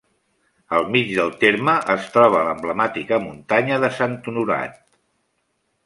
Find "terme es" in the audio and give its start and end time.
1.43-2.09